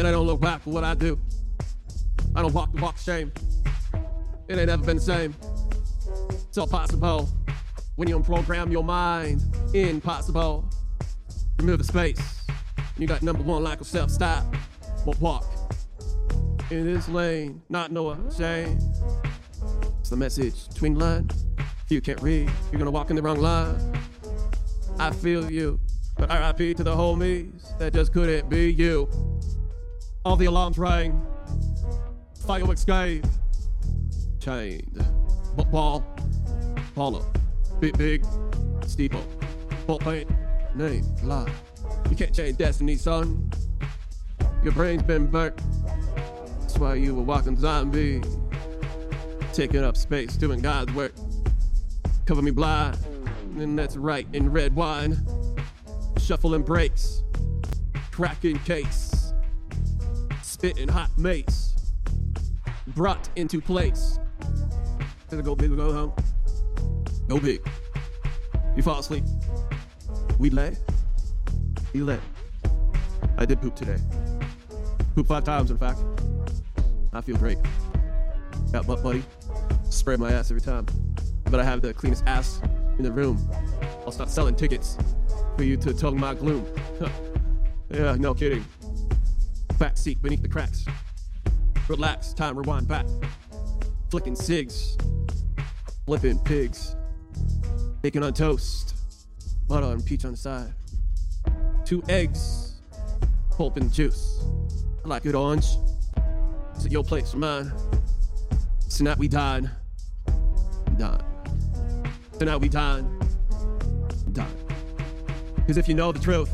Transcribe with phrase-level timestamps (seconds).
[0.00, 1.20] And I don't look back for what I do.
[2.34, 3.30] I don't walk the walk shame.
[4.48, 5.36] It ain't ever been the same.
[6.48, 7.28] It's all possible
[7.96, 9.42] when you unprogram your mind.
[9.74, 10.64] Impossible.
[11.58, 12.46] Remove the space.
[12.96, 14.46] You got number one of self stop.
[15.04, 15.44] But walk
[16.70, 18.78] in this lane, not no shame.
[19.98, 21.44] It's the message between lines.
[21.84, 23.76] If you can't read, you're gonna walk in the wrong line.
[24.98, 25.78] I feel you,
[26.16, 29.06] but RIP to the homies that just couldn't be you.
[30.22, 31.26] All the alarms rang,
[32.46, 33.24] fireworks gave,
[34.38, 35.02] chained,
[35.70, 36.04] ball,
[36.94, 37.24] follow,
[37.80, 38.26] big big,
[38.86, 39.24] steeple,
[39.86, 40.30] ball paint,
[40.74, 41.50] name, lie.
[42.10, 43.50] You can't change destiny, son.
[44.62, 45.58] Your brain's been burnt.
[46.60, 48.22] That's why you a walking zombie,
[49.54, 51.14] taking up space, doing God's work.
[52.26, 52.98] Cover me blind,
[53.56, 55.16] and that's right in red wine.
[56.18, 57.22] Shuffling breaks,
[58.10, 59.19] cracking case,
[60.60, 61.74] spitting hot mace,
[62.88, 64.18] brought into place.
[65.30, 66.12] Gonna go big or go home.
[67.28, 67.66] Go big.
[68.76, 69.24] You fall asleep.
[70.38, 70.76] We lay.
[71.94, 72.20] You lay.
[73.38, 73.96] I did poop today.
[75.14, 75.98] Poop five times, in fact.
[77.14, 77.56] I feel great.
[78.70, 79.24] Got butt buddy.
[79.88, 80.84] Spray my ass every time.
[81.44, 82.60] But I have the cleanest ass
[82.98, 83.50] in the room.
[84.04, 84.98] I'll start selling tickets
[85.56, 86.66] for you to tug my gloom.
[87.90, 88.62] yeah, no kidding.
[89.80, 90.84] Back seat beneath the cracks.
[91.88, 93.06] Relax, time rewind back.
[94.10, 94.98] Flicking cigs.
[96.04, 96.94] Flipping pigs.
[98.02, 98.94] Bacon on toast.
[99.66, 100.74] Butter and peach on the side.
[101.86, 102.82] Two eggs.
[103.56, 104.44] Pulp and juice.
[105.02, 105.64] I like it orange.
[106.76, 107.72] Is it your place or mine?
[108.90, 109.70] Tonight we dine.
[110.98, 111.24] Dine.
[112.38, 113.18] Tonight we dine.
[114.32, 114.46] Dine.
[115.54, 116.52] Because if you know the truth,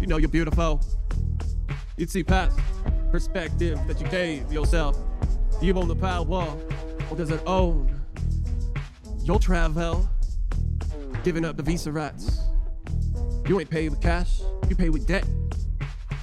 [0.00, 0.82] you know you're beautiful.
[2.00, 2.58] You'd see past
[3.12, 4.96] perspective that you gave yourself.
[5.60, 6.56] You own the power,
[7.10, 8.00] or does it own
[9.22, 10.08] your travel?
[11.24, 12.40] Giving up the visa rights.
[13.46, 14.40] You ain't paid with cash,
[14.70, 15.26] you pay with debt.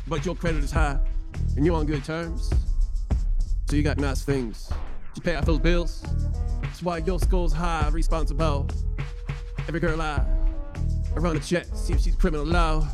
[0.08, 0.98] But your credit is high,
[1.56, 2.52] and you're on good terms.
[3.70, 4.74] So you got nice things.
[5.16, 6.04] You pay off those bills.
[6.64, 8.68] That's why your score's high, responsible.
[9.68, 10.26] Every girl I,
[11.16, 12.88] I run a check, see if she's criminal law.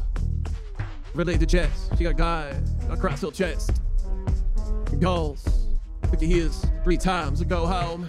[1.16, 2.60] Relate to checks, she got guy
[2.90, 3.82] across her chest.
[5.00, 5.46] Goals,
[6.10, 8.08] 50 years, three times to go home.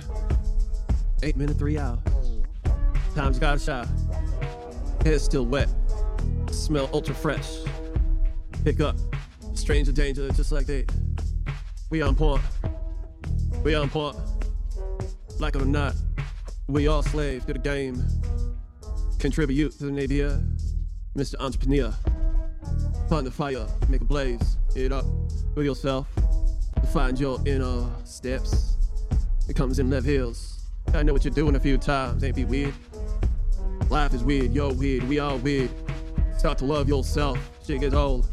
[1.23, 1.99] Eight minutes, three hours.
[3.15, 3.89] Times got a shot.
[5.05, 5.69] Hair's still wet.
[6.51, 7.59] Smell ultra fresh.
[8.65, 8.97] Pick up.
[9.53, 10.87] Stranger danger, just like they.
[11.91, 12.43] We on point.
[13.63, 14.17] We on point.
[15.39, 15.95] Like it or not,
[16.69, 18.03] we all slaves to the game.
[19.19, 20.39] Contribute to the nadir, uh,
[21.17, 21.35] Mr.
[21.39, 21.95] Entrepreneur.
[23.09, 25.05] Find the fire, make a blaze, it up
[25.55, 26.07] with yourself.
[26.93, 28.77] Find your inner steps.
[29.49, 30.65] It comes in left heels.
[30.93, 32.75] I know what you're doing a few times, ain't be weird.
[33.91, 35.71] Life is weird, you're weird, we all weird.
[36.39, 38.25] Start to love yourself, shit gets old.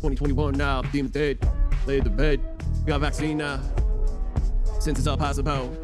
[0.00, 1.38] 2021 now, demons dead,
[1.86, 2.40] laid to bed.
[2.86, 3.60] Got vaccine now,
[4.80, 5.76] since it's all possible.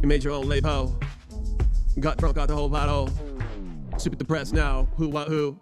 [0.00, 0.98] You made your own label.
[1.98, 3.10] Got drunk, out the whole bottle.
[3.98, 5.58] Super depressed now, who, what, who?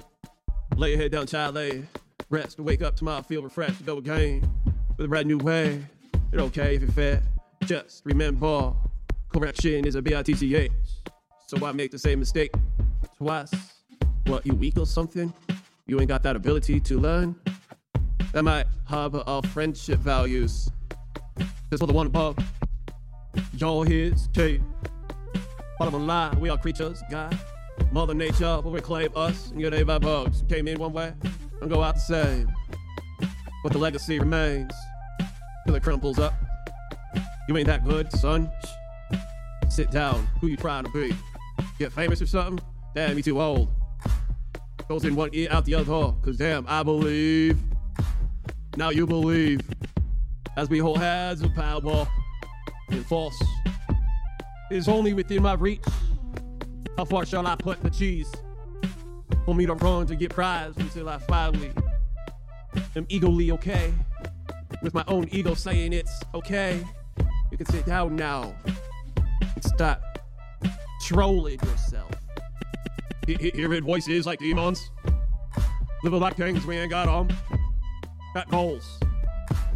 [0.79, 1.83] Lay your head down, child, lay.
[2.31, 4.49] Rest, to wake up tomorrow, feel refreshed, go again.
[4.97, 5.85] With a brand new way.
[6.33, 7.25] It's okay if you're fat.
[7.65, 8.75] Just remember,
[9.29, 10.71] correction is a B-I-T-C-H.
[11.49, 12.53] So why make the same mistake
[13.17, 13.51] twice?
[14.27, 15.33] What, you weak or something?
[15.89, 17.35] You ain't got that ability to learn?
[18.33, 20.71] That might harbor our friendship values.
[21.71, 22.39] Just for the one above.
[23.57, 24.63] Y'all his cave.
[25.81, 27.37] Bottom line, we are creatures, God.
[27.93, 30.43] Mother Nature will reclaim us and get a by bugs.
[30.49, 31.13] Came in one way
[31.61, 32.51] and go out the same.
[33.63, 34.73] But the legacy remains
[35.67, 36.35] till it crumples up.
[37.49, 38.51] You ain't that good, son.
[39.69, 40.29] Sit down.
[40.41, 41.15] Who you trying to be?
[41.79, 42.65] Get famous or something?
[42.95, 43.69] Damn, you too old.
[44.89, 46.15] Goes in one ear, out the other.
[46.23, 47.59] Cause damn, I believe.
[48.77, 49.61] Now you believe.
[50.57, 52.07] As we hold hands of power
[52.91, 53.43] and force.
[54.71, 55.81] It's only within my reach.
[56.99, 58.29] How far shall I put the cheese?
[59.45, 61.71] For me to run to get prize until I finally
[62.97, 63.95] am eagerly okay.
[64.83, 66.85] With my own ego saying it's okay.
[67.53, 68.53] You can sit down now
[69.41, 70.03] and stop
[71.03, 72.11] trolling yourself.
[73.29, 74.91] He- he- Hearing voices like demons.
[76.03, 77.29] Living like kings we ain't got on.
[78.35, 78.99] Got goals.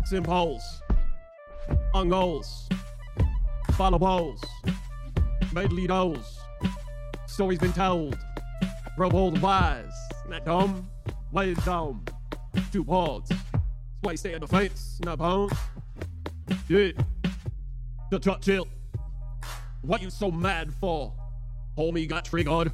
[0.06, 0.82] Symbols.
[1.94, 2.68] On goals.
[3.74, 4.42] Follow balls.
[5.52, 6.41] Medley those.
[7.32, 8.18] Stories been told.
[8.94, 9.90] Grow old and wise.
[10.28, 10.90] Not dumb.
[11.32, 12.04] Lay it down.
[12.70, 12.82] Two.
[12.82, 15.54] Why you stay in the fence, not bones?
[16.68, 16.90] Yeah.
[18.10, 18.68] The chill.
[19.80, 21.14] What you so mad for?
[21.78, 22.70] Homie got triggered.